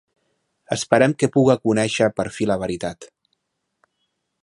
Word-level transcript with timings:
Esperem 0.75 1.13
que 1.19 1.29
puga 1.35 1.57
conéixer 1.69 2.09
per 2.21 2.27
fi 2.39 2.51
la 2.53 2.59
veritat. 2.65 3.11